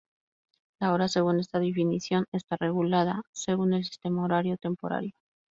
La 0.79 0.93
hora 0.93 1.07
según 1.07 1.39
esta 1.39 1.59
definición 1.59 2.25
está 2.31 2.57
regulada 2.59 3.21
según 3.33 3.75
el 3.75 3.85
Sistema 3.85 4.23
Horario 4.23 4.57
Temporario. 4.57 5.11